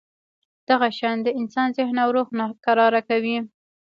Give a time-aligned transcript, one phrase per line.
[0.69, 3.37] دغه شیان د انسان ذهن او روح ناکراره کوي.